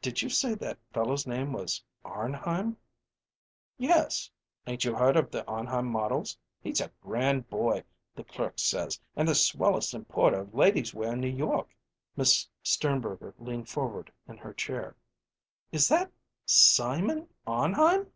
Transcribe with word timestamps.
"Did 0.00 0.22
you 0.22 0.28
say 0.28 0.56
that 0.56 0.80
fellow's 0.92 1.24
name 1.24 1.52
was 1.52 1.84
Arnheim?" 2.04 2.78
"Yes. 3.78 4.28
'Ain't 4.66 4.84
you 4.84 4.96
heard 4.96 5.16
of 5.16 5.30
the 5.30 5.46
Arnheim 5.46 5.86
models? 5.86 6.36
He's 6.60 6.80
a 6.80 6.90
grand 7.00 7.48
boy, 7.48 7.84
the 8.16 8.24
clerk 8.24 8.58
says, 8.58 9.00
and 9.14 9.28
the 9.28 9.36
swellest 9.36 9.94
importer 9.94 10.40
of 10.40 10.52
ladies' 10.52 10.94
wear 10.94 11.12
in 11.12 11.20
New 11.20 11.28
York." 11.28 11.76
Miss 12.16 12.48
Sternberger 12.64 13.34
leaned 13.38 13.68
forward 13.68 14.12
in 14.26 14.36
her 14.38 14.52
chair. 14.52 14.96
"Is 15.70 15.86
that 15.86 16.10
Simon 16.44 17.28
Arnheim?" 17.46 18.10